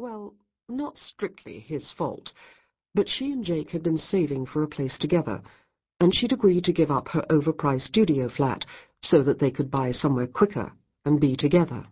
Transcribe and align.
Well, 0.00 0.32
not 0.66 0.96
strictly 0.96 1.60
his 1.60 1.90
fault, 1.90 2.32
but 2.94 3.06
she 3.06 3.32
and 3.32 3.44
Jake 3.44 3.68
had 3.68 3.82
been 3.82 3.98
saving 3.98 4.46
for 4.46 4.62
a 4.62 4.66
place 4.66 4.96
together, 4.98 5.42
and 6.00 6.14
she'd 6.14 6.32
agreed 6.32 6.64
to 6.64 6.72
give 6.72 6.90
up 6.90 7.08
her 7.08 7.26
overpriced 7.28 7.88
studio 7.88 8.30
flat 8.30 8.64
so 9.02 9.22
that 9.22 9.38
they 9.38 9.50
could 9.50 9.70
buy 9.70 9.90
somewhere 9.90 10.26
quicker 10.26 10.72
and 11.04 11.20
be 11.20 11.36
together. 11.36 11.86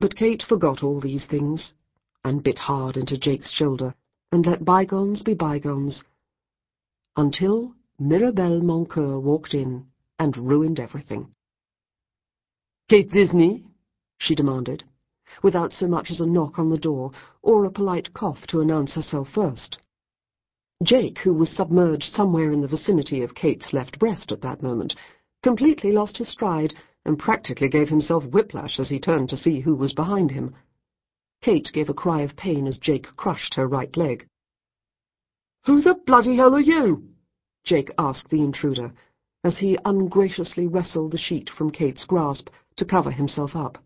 But 0.00 0.16
Kate 0.16 0.42
forgot 0.42 0.82
all 0.82 1.00
these 1.00 1.26
things 1.26 1.74
and 2.24 2.42
bit 2.42 2.58
hard 2.58 2.96
into 2.96 3.16
Jake's 3.16 3.52
shoulder 3.52 3.94
and 4.32 4.44
let 4.44 4.64
bygones 4.64 5.22
be 5.22 5.34
bygones 5.34 6.02
until 7.16 7.72
Mirabelle 8.00 8.60
Moncur 8.60 9.20
walked 9.20 9.54
in 9.54 9.86
and 10.18 10.36
ruined 10.36 10.80
everything. 10.80 11.32
Kate 12.88 13.12
Disney? 13.12 13.64
she 14.18 14.34
demanded, 14.34 14.82
without 15.42 15.72
so 15.72 15.86
much 15.86 16.10
as 16.10 16.20
a 16.20 16.26
knock 16.26 16.58
on 16.58 16.70
the 16.70 16.78
door 16.78 17.10
or 17.42 17.64
a 17.64 17.70
polite 17.70 18.12
cough 18.14 18.46
to 18.46 18.60
announce 18.60 18.94
herself 18.94 19.28
first. 19.34 19.78
Jake, 20.82 21.18
who 21.18 21.32
was 21.32 21.50
submerged 21.50 22.12
somewhere 22.12 22.52
in 22.52 22.60
the 22.60 22.68
vicinity 22.68 23.22
of 23.22 23.34
Kate's 23.34 23.72
left 23.72 23.98
breast 23.98 24.32
at 24.32 24.42
that 24.42 24.62
moment, 24.62 24.94
completely 25.42 25.92
lost 25.92 26.18
his 26.18 26.28
stride 26.28 26.74
and 27.04 27.18
practically 27.18 27.68
gave 27.68 27.88
himself 27.88 28.24
whiplash 28.24 28.78
as 28.78 28.88
he 28.88 28.98
turned 28.98 29.28
to 29.28 29.36
see 29.36 29.60
who 29.60 29.74
was 29.74 29.92
behind 29.92 30.30
him. 30.30 30.54
Kate 31.42 31.70
gave 31.72 31.88
a 31.88 31.94
cry 31.94 32.22
of 32.22 32.36
pain 32.36 32.66
as 32.66 32.78
Jake 32.78 33.06
crushed 33.16 33.54
her 33.54 33.68
right 33.68 33.94
leg. 33.96 34.26
Who 35.66 35.80
the 35.80 35.94
bloody 35.94 36.36
hell 36.36 36.54
are 36.54 36.60
you? 36.60 37.08
Jake 37.64 37.90
asked 37.98 38.28
the 38.30 38.42
intruder, 38.42 38.92
as 39.42 39.58
he 39.58 39.78
ungraciously 39.84 40.66
wrestled 40.66 41.12
the 41.12 41.18
sheet 41.18 41.50
from 41.50 41.70
Kate's 41.70 42.04
grasp 42.04 42.48
to 42.76 42.84
cover 42.84 43.10
himself 43.10 43.54
up. 43.54 43.78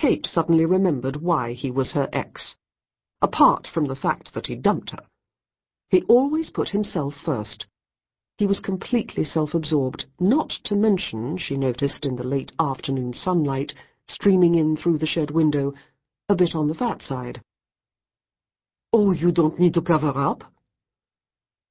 Kate 0.00 0.24
suddenly 0.24 0.64
remembered 0.64 1.16
why 1.16 1.52
he 1.52 1.70
was 1.70 1.92
her 1.92 2.08
ex, 2.10 2.56
apart 3.20 3.66
from 3.66 3.84
the 3.84 3.94
fact 3.94 4.32
that 4.32 4.46
he 4.46 4.54
dumped 4.56 4.92
her. 4.92 5.04
He 5.90 6.04
always 6.04 6.48
put 6.48 6.70
himself 6.70 7.14
first. 7.22 7.66
He 8.38 8.46
was 8.46 8.60
completely 8.60 9.24
self-absorbed, 9.24 10.06
not 10.18 10.48
to 10.64 10.74
mention, 10.74 11.36
she 11.36 11.58
noticed 11.58 12.06
in 12.06 12.16
the 12.16 12.24
late 12.24 12.50
afternoon 12.58 13.12
sunlight 13.12 13.74
streaming 14.06 14.54
in 14.54 14.74
through 14.74 14.96
the 14.96 15.06
shed 15.06 15.30
window, 15.30 15.74
a 16.30 16.34
bit 16.34 16.54
on 16.54 16.66
the 16.66 16.74
fat 16.74 17.02
side. 17.02 17.42
Oh, 18.94 19.12
you 19.12 19.30
don't 19.30 19.60
need 19.60 19.74
to 19.74 19.82
cover 19.82 20.18
up? 20.18 20.44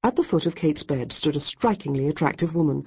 At 0.04 0.16
the 0.16 0.24
foot 0.24 0.46
of 0.46 0.54
Kate's 0.54 0.84
bed 0.84 1.12
stood 1.12 1.36
a 1.36 1.40
strikingly 1.40 2.08
attractive 2.08 2.54
woman, 2.54 2.86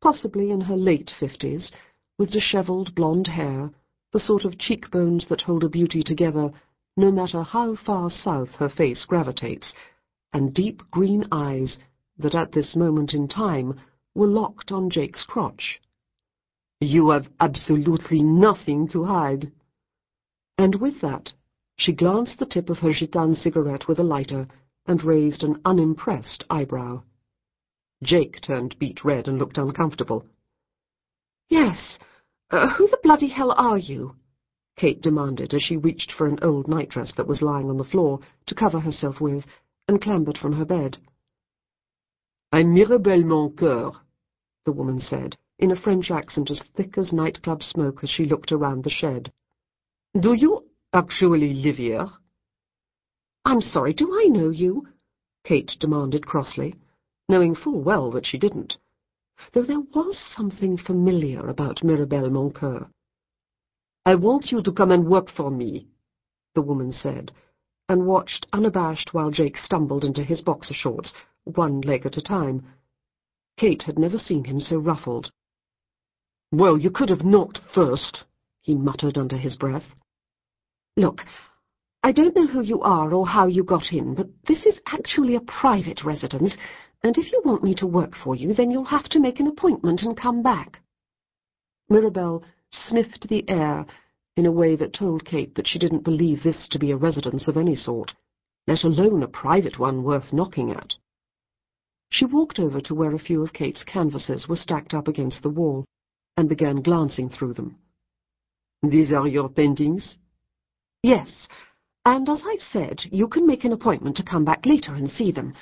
possibly 0.00 0.50
in 0.50 0.62
her 0.62 0.76
late 0.76 1.12
fifties, 1.20 1.70
with 2.18 2.32
dishevelled 2.32 2.96
blonde 2.96 3.28
hair, 3.28 3.70
the 4.12 4.20
sort 4.20 4.44
of 4.44 4.58
cheekbones 4.58 5.26
that 5.28 5.42
hold 5.42 5.64
a 5.64 5.68
beauty 5.68 6.02
together 6.02 6.52
no 6.96 7.10
matter 7.10 7.42
how 7.42 7.76
far 7.76 8.10
south 8.10 8.50
her 8.56 8.68
face 8.68 9.04
gravitates, 9.04 9.74
and 10.32 10.54
deep 10.54 10.82
green 10.90 11.24
eyes 11.32 11.78
that 12.18 12.34
at 12.34 12.52
this 12.52 12.76
moment 12.76 13.14
in 13.14 13.26
time 13.28 13.80
were 14.14 14.26
locked 14.26 14.70
on 14.72 14.90
Jake's 14.90 15.24
crotch. 15.24 15.80
You 16.80 17.10
have 17.10 17.28
absolutely 17.40 18.22
nothing 18.22 18.88
to 18.88 19.04
hide. 19.04 19.52
And 20.58 20.74
with 20.74 21.00
that, 21.00 21.32
she 21.76 21.92
glanced 21.92 22.38
the 22.38 22.46
tip 22.46 22.68
of 22.68 22.78
her 22.78 22.92
gitane 22.92 23.34
cigarette 23.34 23.88
with 23.88 23.98
a 23.98 24.02
lighter 24.02 24.46
and 24.86 25.02
raised 25.02 25.42
an 25.42 25.60
unimpressed 25.64 26.44
eyebrow. 26.50 27.02
Jake 28.02 28.40
turned 28.40 28.78
beet 28.78 29.04
red 29.04 29.28
and 29.28 29.38
looked 29.38 29.58
uncomfortable. 29.58 30.26
Yes, 31.48 31.98
uh, 32.50 32.74
who 32.76 32.88
the 32.88 32.98
bloody 33.02 33.28
hell 33.28 33.52
are 33.52 33.78
you? 33.78 34.14
Kate 34.76 35.00
demanded 35.00 35.52
as 35.52 35.62
she 35.62 35.76
reached 35.76 36.12
for 36.12 36.26
an 36.26 36.38
old 36.42 36.66
nightdress 36.66 37.12
that 37.16 37.26
was 37.26 37.42
lying 37.42 37.68
on 37.68 37.76
the 37.76 37.84
floor 37.84 38.18
to 38.46 38.54
cover 38.54 38.80
herself 38.80 39.20
with 39.20 39.44
and 39.88 40.00
clambered 40.00 40.38
from 40.38 40.52
her 40.52 40.64
bed. 40.64 40.96
I'm 42.52 42.74
Mirabelle 42.74 43.22
Moncur, 43.22 43.92
the 44.64 44.72
woman 44.72 44.98
said, 44.98 45.36
in 45.58 45.70
a 45.70 45.76
French 45.76 46.10
accent 46.10 46.50
as 46.50 46.62
thick 46.76 46.96
as 46.96 47.12
nightclub 47.12 47.62
smoke 47.62 48.02
as 48.02 48.10
she 48.10 48.24
looked 48.24 48.52
around 48.52 48.82
the 48.82 48.90
shed. 48.90 49.32
Do 50.18 50.32
you 50.32 50.64
actually 50.92 51.54
live 51.54 51.76
here? 51.76 52.08
I'm 53.44 53.60
sorry, 53.60 53.92
do 53.92 54.12
I 54.12 54.28
know 54.28 54.50
you? 54.50 54.88
Kate 55.44 55.72
demanded 55.78 56.26
crossly, 56.26 56.74
knowing 57.28 57.54
full 57.54 57.80
well 57.80 58.10
that 58.10 58.26
she 58.26 58.38
didn't, 58.38 58.76
though 59.52 59.62
there 59.62 59.80
was 59.80 60.18
something 60.18 60.76
familiar 60.76 61.48
about 61.48 61.84
Mirabelle 61.84 62.30
Moncur. 62.30 62.88
I 64.04 64.14
want 64.14 64.50
you 64.50 64.62
to 64.62 64.72
come 64.72 64.90
and 64.90 65.06
work 65.06 65.30
for 65.30 65.50
me, 65.50 65.88
the 66.54 66.62
woman 66.62 66.92
said, 66.92 67.32
and 67.88 68.06
watched 68.06 68.46
unabashed 68.52 69.12
while 69.12 69.30
Jake 69.30 69.56
stumbled 69.56 70.04
into 70.04 70.22
his 70.22 70.40
boxer 70.40 70.74
shorts, 70.74 71.12
one 71.44 71.80
leg 71.80 72.06
at 72.06 72.16
a 72.16 72.22
time. 72.22 72.64
Kate 73.56 73.82
had 73.82 73.98
never 73.98 74.18
seen 74.18 74.44
him 74.44 74.60
so 74.60 74.78
ruffled. 74.78 75.32
Well, 76.52 76.78
you 76.78 76.90
could 76.90 77.08
have 77.10 77.24
knocked 77.24 77.58
first, 77.74 78.24
he 78.60 78.74
muttered 78.76 79.18
under 79.18 79.36
his 79.36 79.56
breath. 79.56 79.94
Look, 80.96 81.22
I 82.02 82.12
don't 82.12 82.34
know 82.34 82.46
who 82.46 82.62
you 82.62 82.80
are 82.80 83.12
or 83.12 83.26
how 83.26 83.46
you 83.46 83.62
got 83.62 83.92
in, 83.92 84.14
but 84.14 84.28
this 84.48 84.64
is 84.64 84.80
actually 84.86 85.34
a 85.34 85.40
private 85.40 86.02
residence, 86.02 86.56
and 87.02 87.16
if 87.18 87.30
you 87.30 87.42
want 87.44 87.62
me 87.62 87.74
to 87.76 87.86
work 87.86 88.14
for 88.24 88.34
you, 88.34 88.54
then 88.54 88.70
you'll 88.70 88.84
have 88.84 89.08
to 89.10 89.20
make 89.20 89.38
an 89.38 89.46
appointment 89.46 90.02
and 90.02 90.16
come 90.16 90.42
back. 90.42 90.80
Mirabelle 91.90 92.42
sniffed 92.70 93.28
the 93.28 93.48
air 93.50 93.84
in 94.36 94.46
a 94.46 94.52
way 94.52 94.76
that 94.76 94.94
told 94.94 95.24
Kate 95.24 95.54
that 95.56 95.66
she 95.66 95.78
didn't 95.78 96.04
believe 96.04 96.42
this 96.42 96.68
to 96.70 96.78
be 96.78 96.90
a 96.90 96.96
residence 96.96 97.48
of 97.48 97.58
any 97.58 97.74
sort, 97.74 98.14
let 98.66 98.84
alone 98.84 99.22
a 99.22 99.28
private 99.28 99.78
one 99.78 100.02
worth 100.02 100.32
knocking 100.32 100.70
at. 100.70 100.94
She 102.10 102.24
walked 102.24 102.58
over 102.58 102.80
to 102.80 102.94
where 102.94 103.14
a 103.14 103.18
few 103.18 103.42
of 103.42 103.52
Kate's 103.52 103.84
canvases 103.84 104.48
were 104.48 104.56
stacked 104.56 104.94
up 104.94 105.06
against 105.06 105.42
the 105.42 105.50
wall, 105.50 105.84
and 106.36 106.48
began 106.48 106.80
glancing 106.80 107.28
through 107.28 107.52
them. 107.52 107.76
These 108.82 109.12
are 109.12 109.28
your 109.28 109.50
paintings? 109.50 110.16
Yes, 111.02 111.48
and 112.04 112.28
as 112.28 112.42
I've 112.46 112.60
said, 112.60 113.00
you 113.10 113.28
can 113.28 113.46
make 113.46 113.64
an 113.64 113.72
appointment 113.72 114.16
to 114.16 114.24
come 114.24 114.44
back 114.44 114.64
later 114.64 114.94
and 114.94 115.10
see 115.10 115.32
them. 115.32 115.54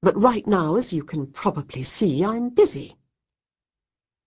But 0.00 0.20
right 0.20 0.46
now, 0.46 0.76
as 0.76 0.92
you 0.92 1.04
can 1.04 1.26
probably 1.26 1.84
see, 1.84 2.24
I'm 2.24 2.50
busy. 2.50 2.96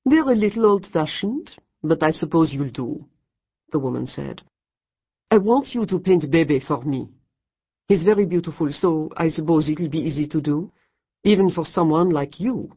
They're 0.05 0.29
a 0.29 0.35
little 0.35 0.66
old-fashioned, 0.66 1.55
but 1.81 2.03
I 2.03 2.11
suppose 2.11 2.53
you'll 2.53 2.69
do, 2.69 3.05
the 3.71 3.79
woman 3.79 4.07
said. 4.07 4.41
I 5.31 5.38
want 5.38 5.73
you 5.73 5.85
to 5.88 5.99
paint 5.99 6.29
Bebe 6.29 6.59
for 6.66 6.83
me. 6.83 7.09
He's 7.87 8.03
very 8.03 8.25
beautiful, 8.25 8.72
so 8.72 9.11
I 9.17 9.29
suppose 9.29 9.69
it'll 9.69 9.89
be 9.89 9.99
easy 9.99 10.27
to 10.27 10.41
do, 10.41 10.72
even 11.23 11.51
for 11.51 11.66
someone 11.66 12.09
like 12.09 12.39
you. 12.39 12.72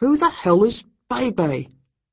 Who 0.00 0.16
the 0.16 0.30
hell 0.30 0.64
is 0.64 0.82
Bebe? 1.08 1.68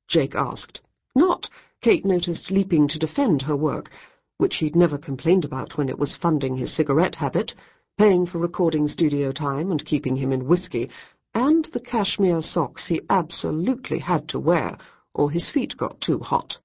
Jake 0.08 0.36
asked. 0.36 0.82
Not, 1.16 1.50
Kate 1.82 2.06
noticed, 2.06 2.50
leaping 2.50 2.88
to 2.88 3.00
defend 3.00 3.42
her 3.44 3.56
work, 3.56 3.90
which 4.38 4.56
he'd 4.58 4.76
never 4.76 4.98
complained 4.98 5.46
about 5.46 5.78
when 5.78 5.90
it 5.90 5.98
was 5.98 6.18
funding 6.22 6.58
his 6.58 6.76
cigarette 6.76 7.16
habit, 7.16 7.54
paying 7.98 8.26
for 8.26 8.40
recording 8.40 8.88
studio 8.88 9.32
time 9.32 9.72
and 9.72 9.86
keeping 9.86 10.16
him 10.16 10.32
in 10.32 10.48
whiskey, 10.48 10.90
and 11.34 11.66
the 11.74 11.80
cashmere 11.80 12.42
socks 12.42 12.88
he 12.88 13.02
absolutely 13.10 14.00
had 14.00 14.28
to 14.30 14.40
wear, 14.40 14.78
or 15.14 15.32
his 15.32 15.50
feet 15.50 15.76
got 15.78 16.00
too 16.02 16.20
hot, 16.20 16.58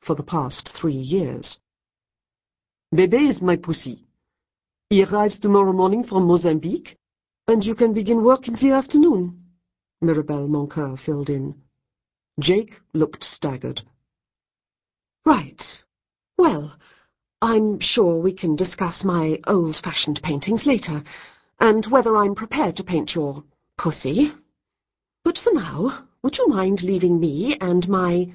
for 0.00 0.14
the 0.14 0.22
past 0.22 0.70
three 0.80 0.96
years. 0.96 1.58
Bebe 2.94 3.28
is 3.28 3.40
my 3.40 3.56
pussy. 3.56 4.06
He 4.90 5.04
arrives 5.04 5.38
tomorrow 5.38 5.72
morning 5.72 6.04
from 6.04 6.26
Mozambique, 6.26 6.98
and 7.48 7.64
you 7.64 7.74
can 7.74 7.94
begin 7.94 8.22
work 8.22 8.48
in 8.48 8.54
the 8.54 8.70
afternoon. 8.70 9.42
Mirabelle 10.00 10.48
Moncur 10.48 10.98
filled 11.04 11.30
in. 11.30 11.54
Jake 12.40 12.74
looked 12.92 13.22
staggered. 13.22 13.82
Right. 15.24 15.62
Well, 16.36 16.76
I'm 17.42 17.80
sure 17.80 18.20
we 18.20 18.32
can 18.32 18.54
discuss 18.54 19.02
my 19.02 19.40
old-fashioned 19.48 20.20
paintings 20.22 20.64
later, 20.64 21.02
and 21.58 21.84
whether 21.86 22.16
I'm 22.16 22.36
prepared 22.36 22.76
to 22.76 22.84
paint 22.84 23.16
your 23.16 23.42
pussy. 23.76 24.32
But 25.24 25.38
for 25.38 25.52
now, 25.52 26.06
would 26.22 26.38
you 26.38 26.46
mind 26.46 26.82
leaving 26.84 27.18
me 27.18 27.56
and 27.60 27.88
my... 27.88 28.32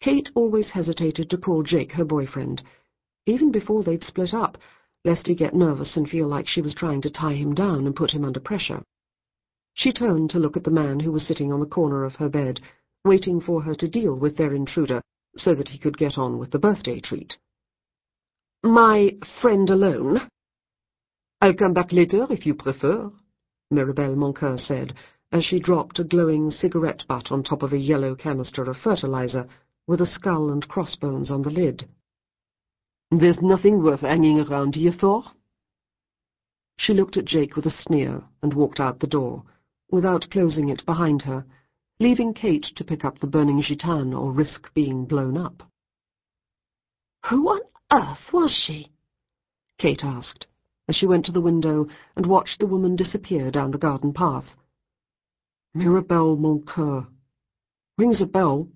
Kate 0.00 0.30
always 0.34 0.70
hesitated 0.70 1.28
to 1.28 1.36
call 1.36 1.62
Jake 1.62 1.92
her 1.92 2.06
boyfriend, 2.06 2.62
even 3.26 3.52
before 3.52 3.84
they'd 3.84 4.02
split 4.02 4.32
up, 4.32 4.56
lest 5.04 5.26
he 5.26 5.34
get 5.34 5.54
nervous 5.54 5.94
and 5.98 6.08
feel 6.08 6.26
like 6.26 6.48
she 6.48 6.62
was 6.62 6.74
trying 6.74 7.02
to 7.02 7.10
tie 7.10 7.34
him 7.34 7.54
down 7.54 7.84
and 7.84 7.94
put 7.94 8.12
him 8.12 8.24
under 8.24 8.40
pressure. 8.40 8.82
She 9.74 9.92
turned 9.92 10.30
to 10.30 10.38
look 10.38 10.56
at 10.56 10.64
the 10.64 10.70
man 10.70 11.00
who 11.00 11.12
was 11.12 11.26
sitting 11.26 11.52
on 11.52 11.60
the 11.60 11.66
corner 11.66 12.04
of 12.04 12.16
her 12.16 12.30
bed, 12.30 12.60
waiting 13.04 13.42
for 13.42 13.60
her 13.60 13.74
to 13.74 13.86
deal 13.86 14.14
with 14.14 14.38
their 14.38 14.54
intruder 14.54 15.02
so 15.36 15.54
that 15.54 15.68
he 15.68 15.78
could 15.78 15.98
get 15.98 16.16
on 16.16 16.38
with 16.38 16.50
the 16.50 16.58
birthday 16.58 16.98
treat. 16.98 17.36
My 18.62 19.16
friend 19.40 19.70
alone? 19.70 20.20
I'll 21.40 21.54
come 21.54 21.72
back 21.72 21.92
later 21.92 22.26
if 22.28 22.44
you 22.44 22.54
prefer, 22.54 23.10
Mirabelle 23.70 24.16
Moncur 24.16 24.58
said, 24.58 24.94
as 25.32 25.44
she 25.44 25.58
dropped 25.58 25.98
a 25.98 26.04
glowing 26.04 26.50
cigarette 26.50 27.04
butt 27.08 27.32
on 27.32 27.42
top 27.42 27.62
of 27.62 27.72
a 27.72 27.78
yellow 27.78 28.14
canister 28.14 28.62
of 28.64 28.76
fertilizer 28.76 29.48
with 29.86 30.02
a 30.02 30.06
skull 30.06 30.50
and 30.50 30.68
crossbones 30.68 31.30
on 31.30 31.40
the 31.40 31.50
lid. 31.50 31.88
There's 33.10 33.40
nothing 33.40 33.82
worth 33.82 34.00
hanging 34.00 34.38
around 34.38 34.74
here 34.74 34.92
for. 34.92 35.24
She 36.76 36.92
looked 36.92 37.16
at 37.16 37.24
Jake 37.24 37.56
with 37.56 37.64
a 37.64 37.70
sneer 37.70 38.22
and 38.42 38.52
walked 38.52 38.78
out 38.78 39.00
the 39.00 39.06
door, 39.06 39.42
without 39.90 40.28
closing 40.30 40.68
it 40.68 40.84
behind 40.84 41.22
her, 41.22 41.46
leaving 41.98 42.34
Kate 42.34 42.66
to 42.76 42.84
pick 42.84 43.06
up 43.06 43.18
the 43.18 43.26
burning 43.26 43.62
gitane 43.62 44.14
or 44.14 44.32
risk 44.32 44.72
being 44.74 45.06
blown 45.06 45.38
up. 45.38 45.62
Who 47.30 47.48
on 47.48 47.60
earth 47.92 48.32
was 48.32 48.52
she? 48.52 48.90
Kate 49.78 50.04
asked, 50.04 50.46
as 50.88 50.96
she 50.96 51.06
went 51.06 51.24
to 51.26 51.32
the 51.32 51.40
window 51.40 51.86
and 52.16 52.26
watched 52.26 52.60
the 52.60 52.66
woman 52.66 52.96
disappear 52.96 53.50
down 53.50 53.70
the 53.70 53.78
garden 53.78 54.12
path. 54.12 54.46
Mirabelle 55.74 56.36
Moncur. 56.36 57.06
Rings 57.98 58.20
a 58.20 58.26
bell, 58.26 58.68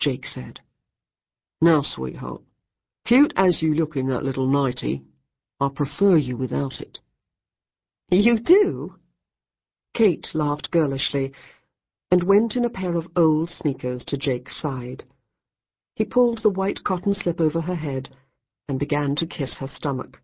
Jake 0.00 0.26
said. 0.26 0.60
Now, 1.60 1.82
sweetheart, 1.82 2.42
cute 3.04 3.32
as 3.36 3.62
you 3.62 3.74
look 3.74 3.96
in 3.96 4.08
that 4.08 4.24
little 4.24 4.46
nightie, 4.46 5.02
I 5.60 5.68
prefer 5.68 6.16
you 6.16 6.36
without 6.36 6.80
it. 6.80 6.98
You 8.10 8.38
do? 8.38 8.94
Kate 9.94 10.28
laughed 10.34 10.70
girlishly 10.70 11.32
and 12.10 12.22
went 12.22 12.56
in 12.56 12.64
a 12.64 12.70
pair 12.70 12.96
of 12.96 13.08
old 13.16 13.50
sneakers 13.50 14.04
to 14.06 14.16
Jake's 14.16 14.60
side. 14.60 15.04
He 15.94 16.04
pulled 16.04 16.42
the 16.42 16.50
white 16.50 16.84
cotton 16.84 17.12
slip 17.12 17.40
over 17.40 17.60
her 17.60 17.74
head 17.74 18.08
and 18.68 18.78
began 18.78 19.16
to 19.16 19.26
kiss 19.26 19.56
her 19.58 19.68
stomach. 19.68 20.20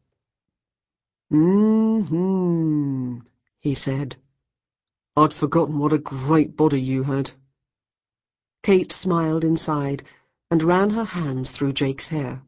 Mm-hmm, 1.33 3.19
he 3.61 3.75
said. 3.75 4.17
I'd 5.17 5.33
forgotten 5.33 5.79
what 5.79 5.93
a 5.93 5.99
great 5.99 6.57
body 6.57 6.81
you 6.81 7.05
had. 7.05 7.31
Kate 8.63 8.93
smiled 8.93 9.45
inside 9.45 10.05
and 10.51 10.63
ran 10.63 10.91
her 10.91 11.05
hands 11.05 11.51
through 11.51 11.73
Jake's 11.73 12.09
hair. 12.09 12.43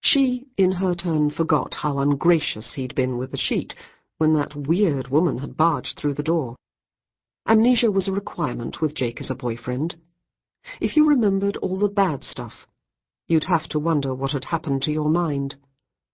She, 0.00 0.46
in 0.56 0.72
her 0.72 0.94
turn, 0.94 1.30
forgot 1.30 1.74
how 1.74 1.98
ungracious 1.98 2.74
he'd 2.74 2.94
been 2.94 3.18
with 3.18 3.32
the 3.32 3.36
sheet 3.36 3.74
when 4.18 4.34
that 4.34 4.54
weird 4.54 5.08
woman 5.08 5.38
had 5.38 5.56
barged 5.56 5.98
through 5.98 6.14
the 6.14 6.22
door. 6.22 6.56
Amnesia 7.46 7.90
was 7.90 8.08
a 8.08 8.12
requirement 8.12 8.80
with 8.80 8.94
Jake 8.94 9.20
as 9.20 9.30
a 9.30 9.34
boyfriend. 9.34 9.96
If 10.80 10.96
you 10.96 11.08
remembered 11.08 11.56
all 11.56 11.78
the 11.78 11.88
bad 11.88 12.22
stuff, 12.22 12.66
you'd 13.28 13.44
have 13.44 13.68
to 13.68 13.78
wonder 13.78 14.14
what 14.14 14.32
had 14.32 14.44
happened 14.44 14.82
to 14.82 14.90
your 14.90 15.08
mind, 15.08 15.54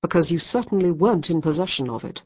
because 0.03 0.31
you 0.31 0.39
certainly 0.39 0.91
weren't 0.91 1.31
in 1.31 1.41
possession 1.41 1.89
of 1.89 2.05
it. 2.05 2.21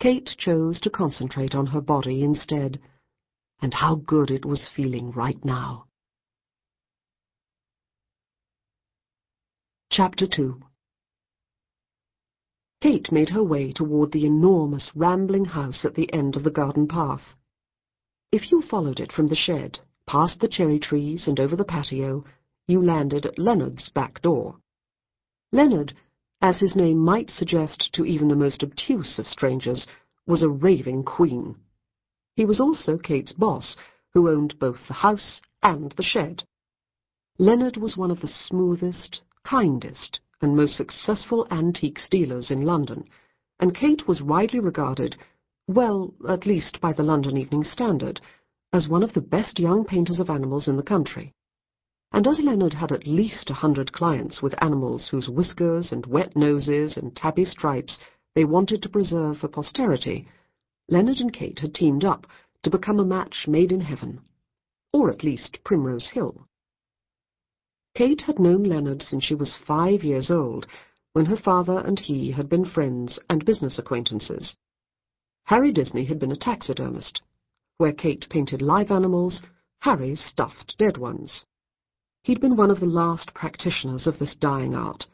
Kate 0.00 0.30
chose 0.38 0.80
to 0.80 0.90
concentrate 0.90 1.54
on 1.54 1.66
her 1.66 1.80
body 1.80 2.24
instead, 2.24 2.80
and 3.60 3.74
how 3.74 3.94
good 3.96 4.30
it 4.30 4.44
was 4.46 4.68
feeling 4.74 5.12
right 5.12 5.44
now. 5.44 5.84
Chapter 9.90 10.26
2 10.26 10.60
Kate 12.80 13.12
made 13.12 13.28
her 13.28 13.44
way 13.44 13.72
toward 13.72 14.10
the 14.12 14.24
enormous 14.24 14.90
rambling 14.94 15.44
house 15.44 15.84
at 15.84 15.94
the 15.94 16.10
end 16.14 16.34
of 16.34 16.44
the 16.44 16.50
garden 16.50 16.88
path. 16.88 17.34
If 18.32 18.50
you 18.50 18.62
followed 18.62 19.00
it 19.00 19.12
from 19.12 19.26
the 19.26 19.36
shed, 19.36 19.80
past 20.06 20.40
the 20.40 20.48
cherry 20.48 20.78
trees 20.78 21.28
and 21.28 21.38
over 21.38 21.56
the 21.56 21.64
patio, 21.64 22.24
you 22.70 22.80
landed 22.80 23.26
at 23.26 23.38
Leonard's 23.38 23.88
back 23.88 24.22
door. 24.22 24.56
Leonard, 25.50 25.92
as 26.40 26.60
his 26.60 26.76
name 26.76 26.98
might 26.98 27.28
suggest 27.28 27.92
to 27.92 28.04
even 28.04 28.28
the 28.28 28.36
most 28.36 28.62
obtuse 28.62 29.18
of 29.18 29.26
strangers, 29.26 29.86
was 30.26 30.42
a 30.42 30.48
raving 30.48 31.02
queen. 31.02 31.56
He 32.36 32.44
was 32.44 32.60
also 32.60 32.96
Kate's 32.96 33.32
boss, 33.32 33.76
who 34.12 34.28
owned 34.28 34.58
both 34.58 34.86
the 34.86 34.94
house 34.94 35.40
and 35.62 35.90
the 35.92 36.04
shed. 36.04 36.44
Leonard 37.38 37.76
was 37.76 37.96
one 37.96 38.10
of 38.10 38.20
the 38.20 38.28
smoothest, 38.28 39.20
kindest, 39.44 40.20
and 40.40 40.56
most 40.56 40.76
successful 40.76 41.46
antiques 41.50 42.08
dealers 42.08 42.50
in 42.50 42.62
London, 42.62 43.04
and 43.58 43.74
Kate 43.74 44.06
was 44.06 44.22
widely 44.22 44.60
regarded, 44.60 45.16
well, 45.66 46.14
at 46.28 46.46
least 46.46 46.80
by 46.80 46.92
the 46.92 47.02
London 47.02 47.36
Evening 47.36 47.64
Standard, 47.64 48.20
as 48.72 48.88
one 48.88 49.02
of 49.02 49.12
the 49.12 49.20
best 49.20 49.58
young 49.58 49.84
painters 49.84 50.20
of 50.20 50.30
animals 50.30 50.68
in 50.68 50.76
the 50.76 50.82
country. 50.82 51.34
And 52.12 52.26
as 52.26 52.40
Leonard 52.40 52.74
had 52.74 52.90
at 52.90 53.06
least 53.06 53.50
a 53.50 53.54
hundred 53.54 53.92
clients 53.92 54.42
with 54.42 54.60
animals 54.62 55.08
whose 55.08 55.28
whiskers 55.28 55.92
and 55.92 56.04
wet 56.06 56.36
noses 56.36 56.96
and 56.96 57.14
tabby 57.14 57.44
stripes 57.44 57.98
they 58.34 58.44
wanted 58.44 58.82
to 58.82 58.88
preserve 58.88 59.38
for 59.38 59.48
posterity, 59.48 60.26
Leonard 60.88 61.18
and 61.18 61.32
Kate 61.32 61.60
had 61.60 61.72
teamed 61.72 62.04
up 62.04 62.26
to 62.64 62.70
become 62.70 62.98
a 62.98 63.04
match 63.04 63.46
made 63.46 63.70
in 63.70 63.80
heaven, 63.80 64.20
or 64.92 65.08
at 65.08 65.22
least 65.22 65.62
Primrose 65.64 66.08
Hill. 66.08 66.48
Kate 67.94 68.22
had 68.22 68.40
known 68.40 68.64
Leonard 68.64 69.02
since 69.02 69.22
she 69.22 69.34
was 69.34 69.54
five 69.54 70.02
years 70.02 70.30
old, 70.30 70.66
when 71.12 71.26
her 71.26 71.36
father 71.36 71.78
and 71.78 71.98
he 71.98 72.32
had 72.32 72.48
been 72.48 72.64
friends 72.64 73.20
and 73.28 73.44
business 73.44 73.78
acquaintances. 73.78 74.56
Harry 75.44 75.72
Disney 75.72 76.04
had 76.04 76.18
been 76.18 76.32
a 76.32 76.36
taxidermist. 76.36 77.22
Where 77.78 77.92
Kate 77.92 78.28
painted 78.28 78.62
live 78.62 78.90
animals, 78.90 79.42
Harry 79.80 80.14
stuffed 80.16 80.76
dead 80.76 80.96
ones. 80.96 81.44
He'd 82.22 82.40
been 82.40 82.56
one 82.56 82.70
of 82.70 82.80
the 82.80 82.86
last 82.86 83.34
practitioners 83.34 84.06
of 84.06 84.18
this 84.18 84.34
dying 84.34 84.74
art. 84.74 85.06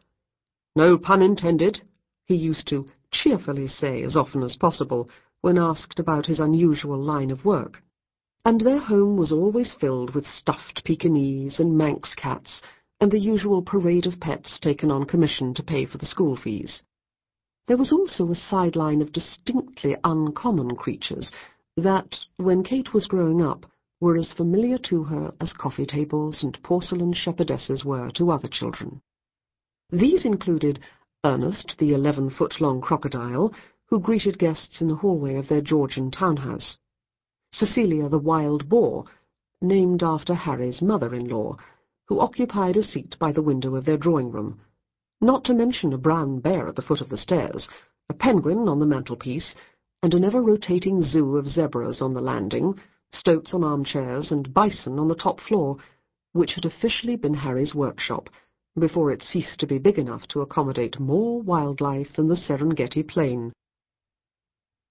No 0.74 0.98
pun 0.98 1.22
intended, 1.22 1.82
he 2.26 2.36
used 2.36 2.66
to 2.68 2.86
cheerfully 3.10 3.68
say 3.68 4.02
as 4.02 4.16
often 4.16 4.42
as 4.42 4.56
possible 4.56 5.08
when 5.40 5.58
asked 5.58 5.98
about 5.98 6.26
his 6.26 6.40
unusual 6.40 6.98
line 6.98 7.30
of 7.30 7.44
work 7.44 7.82
and 8.46 8.60
their 8.60 8.78
home 8.78 9.16
was 9.16 9.32
always 9.32 9.74
filled 9.74 10.14
with 10.14 10.24
stuffed 10.24 10.84
Pekingese 10.84 11.58
and 11.58 11.76
Manx 11.76 12.14
cats 12.14 12.62
and 13.00 13.10
the 13.10 13.18
usual 13.18 13.60
parade 13.60 14.06
of 14.06 14.20
pets 14.20 14.60
taken 14.60 14.88
on 14.88 15.04
commission 15.04 15.52
to 15.54 15.64
pay 15.64 15.84
for 15.84 15.98
the 15.98 16.06
school 16.06 16.36
fees. 16.36 16.80
There 17.66 17.76
was 17.76 17.90
also 17.90 18.30
a 18.30 18.36
sideline 18.36 19.02
of 19.02 19.10
distinctly 19.10 19.96
uncommon 20.04 20.76
creatures 20.76 21.32
that, 21.76 22.16
when 22.36 22.62
Kate 22.62 22.94
was 22.94 23.08
growing 23.08 23.42
up, 23.42 23.66
were 24.00 24.16
as 24.16 24.32
familiar 24.32 24.78
to 24.78 25.02
her 25.04 25.32
as 25.40 25.52
coffee 25.52 25.86
tables 25.86 26.42
and 26.42 26.62
porcelain 26.62 27.12
shepherdesses 27.12 27.84
were 27.84 28.10
to 28.10 28.30
other 28.30 28.48
children. 28.48 29.00
These 29.90 30.24
included 30.24 30.80
Ernest, 31.24 31.76
the 31.78 31.94
eleven-foot-long 31.94 32.80
crocodile, 32.82 33.52
who 33.86 34.00
greeted 34.00 34.38
guests 34.38 34.80
in 34.80 34.88
the 34.88 34.96
hallway 34.96 35.36
of 35.36 35.48
their 35.48 35.60
Georgian 35.60 36.10
townhouse, 36.10 36.76
Cecilia 37.52 38.08
the 38.08 38.18
wild 38.18 38.68
boar, 38.68 39.04
named 39.62 40.02
after 40.02 40.34
Harry's 40.34 40.82
mother-in-law, 40.82 41.56
who 42.08 42.20
occupied 42.20 42.76
a 42.76 42.82
seat 42.82 43.16
by 43.18 43.32
the 43.32 43.42
window 43.42 43.74
of 43.76 43.84
their 43.84 43.96
drawing-room, 43.96 44.60
not 45.20 45.42
to 45.44 45.54
mention 45.54 45.92
a 45.92 45.98
brown 45.98 46.40
bear 46.40 46.68
at 46.68 46.76
the 46.76 46.82
foot 46.82 47.00
of 47.00 47.08
the 47.08 47.16
stairs, 47.16 47.68
a 48.10 48.14
penguin 48.14 48.68
on 48.68 48.78
the 48.78 48.86
mantelpiece, 48.86 49.54
and 50.02 50.12
an 50.12 50.24
ever-rotating 50.24 51.00
zoo 51.00 51.38
of 51.38 51.48
zebras 51.48 52.02
on 52.02 52.12
the 52.12 52.20
landing, 52.20 52.78
stoats 53.18 53.54
on 53.54 53.64
armchairs, 53.64 54.30
and 54.30 54.52
bison 54.52 54.98
on 54.98 55.08
the 55.08 55.14
top 55.14 55.40
floor, 55.40 55.76
which 56.32 56.54
had 56.54 56.64
officially 56.64 57.16
been 57.16 57.34
Harry's 57.34 57.74
workshop, 57.74 58.28
before 58.78 59.10
it 59.10 59.22
ceased 59.22 59.58
to 59.60 59.66
be 59.66 59.78
big 59.78 59.98
enough 59.98 60.26
to 60.28 60.42
accommodate 60.42 61.00
more 61.00 61.40
wildlife 61.40 62.12
than 62.14 62.28
the 62.28 62.36
Serengeti 62.36 63.02
Plain. 63.02 63.52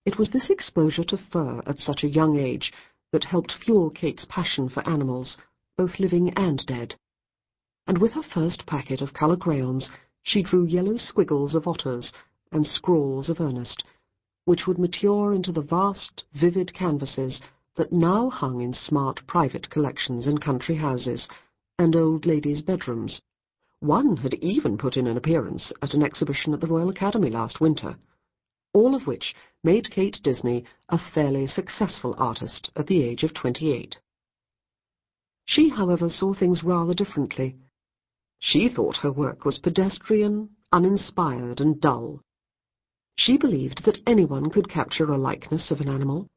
It 0.05 0.17
was 0.17 0.29
this 0.29 0.49
exposure 0.49 1.03
to 1.05 1.17
fur 1.17 1.61
at 1.65 1.79
such 1.79 2.03
a 2.03 2.09
young 2.09 2.37
age 2.37 2.73
that 3.11 3.23
helped 3.23 3.53
fuel 3.53 3.89
Kate's 3.89 4.25
passion 4.25 4.69
for 4.69 4.87
animals, 4.87 5.37
both 5.77 5.99
living 5.99 6.31
and 6.31 6.65
dead. 6.65 6.95
And 7.87 7.99
with 7.99 8.13
her 8.13 8.23
first 8.23 8.65
packet 8.65 9.01
of 9.01 9.13
colour 9.13 9.37
crayons, 9.37 9.89
she 10.23 10.41
drew 10.41 10.65
yellow 10.65 10.97
squiggles 10.97 11.53
of 11.53 11.67
otters 11.67 12.11
and 12.51 12.65
scrawls 12.65 13.29
of 13.29 13.39
Ernest, 13.39 13.83
which 14.45 14.65
would 14.65 14.79
mature 14.79 15.33
into 15.33 15.51
the 15.51 15.61
vast, 15.61 16.23
vivid 16.33 16.73
canvases 16.73 17.41
that 17.75 17.91
now 17.91 18.29
hung 18.29 18.61
in 18.61 18.73
smart 18.73 19.25
private 19.27 19.69
collections 19.69 20.27
in 20.27 20.37
country 20.37 20.75
houses 20.75 21.27
and 21.77 21.95
old 21.95 22.25
ladies' 22.25 22.61
bedrooms. 22.61 23.21
One 23.79 24.17
had 24.17 24.33
even 24.35 24.77
put 24.77 24.97
in 24.97 25.07
an 25.07 25.17
appearance 25.17 25.71
at 25.81 25.93
an 25.93 26.03
exhibition 26.03 26.53
at 26.53 26.61
the 26.61 26.67
Royal 26.67 26.89
Academy 26.89 27.29
last 27.29 27.59
winter 27.59 27.97
all 28.75 28.93
of 28.93 29.07
which 29.07 29.33
made 29.63 29.89
Kate 29.89 30.19
Disney 30.21 30.65
a 30.89 30.99
fairly 31.13 31.47
successful 31.47 32.13
artist 32.17 32.69
at 32.75 32.87
the 32.87 33.01
age 33.01 33.23
of 33.23 33.33
28. 33.33 33.97
She, 35.45 35.69
however, 35.69 36.09
saw 36.09 36.33
things 36.33 36.61
rather 36.61 36.93
differently. 36.93 37.55
She 38.39 38.67
thought 38.67 38.97
her 38.97 39.13
work 39.13 39.45
was 39.45 39.59
pedestrian, 39.59 40.49
uninspired, 40.73 41.61
and 41.61 41.79
dull. 41.79 42.19
She 43.15 43.37
believed 43.37 43.85
that 43.85 43.99
anyone 44.05 44.49
could 44.49 44.67
capture 44.67 45.09
a 45.09 45.17
likeness 45.17 45.71
of 45.71 45.79
an 45.79 45.87
animal. 45.87 46.27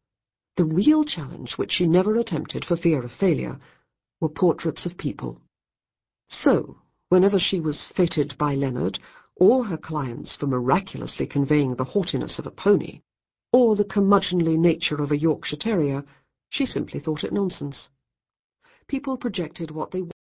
The 0.58 0.64
real 0.64 1.04
challenge, 1.04 1.52
which 1.56 1.70
she 1.70 1.86
never 1.86 2.16
attempted 2.16 2.64
for 2.64 2.76
fear 2.76 3.04
of 3.04 3.12
failure, 3.12 3.60
were 4.20 4.28
portraits 4.28 4.86
of 4.86 4.98
people. 4.98 5.40
So, 6.28 6.78
whenever 7.10 7.38
she 7.38 7.60
was 7.60 7.86
feted 7.94 8.36
by 8.38 8.56
Leonard, 8.56 8.98
or 9.36 9.66
her 9.66 9.76
clients 9.76 10.34
for 10.34 10.48
miraculously 10.48 11.28
conveying 11.28 11.76
the 11.76 11.84
haughtiness 11.84 12.40
of 12.40 12.46
a 12.46 12.50
pony, 12.50 13.02
or 13.52 13.76
the 13.76 13.84
curmudgeonly 13.84 14.58
nature 14.58 15.00
of 15.00 15.12
a 15.12 15.16
Yorkshire 15.16 15.58
Terrier, 15.58 16.02
she 16.48 16.66
simply 16.66 16.98
thought 16.98 17.22
it 17.22 17.32
nonsense. 17.32 17.88
People 18.88 19.16
projected 19.16 19.70
what 19.70 19.92
they 19.92 20.08